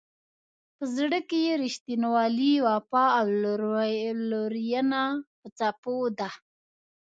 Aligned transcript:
په 0.75 0.83
زړه 0.95 1.19
کې 1.29 1.39
یې 1.47 1.53
رښتینولي، 1.63 2.53
وفا 2.67 3.05
او 3.19 3.27
لورینه 4.31 5.01
په 5.39 5.47
څپو 5.57 5.95
ده. 6.17 6.29